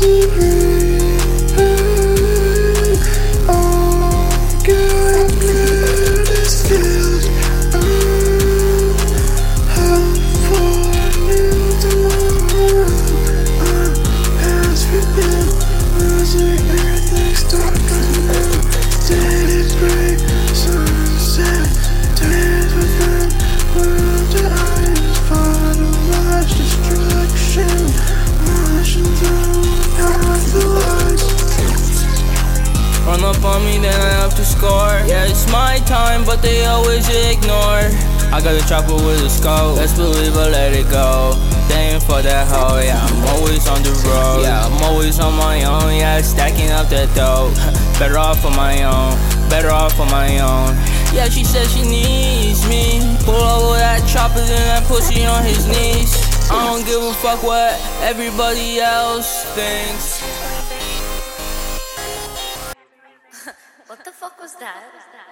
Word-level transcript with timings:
place 0.00 0.64
to 0.64 0.69
up 33.30 33.44
on 33.44 33.64
me, 33.64 33.78
then 33.78 33.94
I 33.94 34.10
have 34.22 34.34
to 34.34 34.44
score. 34.44 34.98
Yeah, 35.06 35.30
it's 35.30 35.46
my 35.52 35.78
time, 35.86 36.24
but 36.24 36.42
they 36.42 36.64
always 36.64 37.06
ignore. 37.08 37.86
I 38.34 38.40
got 38.42 38.58
a 38.58 38.64
chopper 38.66 38.94
with 38.94 39.22
a 39.22 39.30
scope. 39.30 39.76
Let's 39.76 39.94
believe 39.94 40.36
I 40.36 40.48
let 40.48 40.72
it 40.72 40.90
go. 40.90 41.34
They 41.68 41.94
ain't 41.94 42.02
for 42.02 42.22
that 42.22 42.48
hoe, 42.48 42.80
yeah. 42.82 42.98
I'm 42.98 43.22
always 43.34 43.68
on 43.68 43.82
the 43.82 43.94
road. 44.06 44.42
Yeah, 44.42 44.66
I'm 44.66 44.82
always 44.82 45.20
on 45.20 45.34
my 45.34 45.62
own. 45.62 45.94
Yeah, 45.94 46.20
stacking 46.22 46.70
up 46.70 46.88
that 46.90 47.14
dough. 47.14 47.54
Better 48.00 48.18
off 48.18 48.44
on 48.44 48.56
my 48.56 48.82
own. 48.82 49.14
Better 49.48 49.70
off 49.70 50.00
on 50.00 50.10
my 50.10 50.38
own. 50.40 50.74
Yeah, 51.14 51.28
she 51.28 51.44
said 51.44 51.66
she 51.68 51.82
needs 51.82 52.66
me. 52.68 52.98
Pull 53.22 53.34
over 53.34 53.78
that 53.78 54.02
chopper, 54.08 54.42
then 54.42 54.64
that 54.74 54.84
pussy 54.88 55.24
on 55.24 55.44
his 55.44 55.66
knees. 55.66 56.10
I 56.50 56.66
don't 56.66 56.84
give 56.84 57.02
a 57.02 57.14
fuck 57.14 57.42
what 57.42 57.78
everybody 58.02 58.80
else 58.80 59.44
thinks. 59.54 60.59
that? 64.54 65.29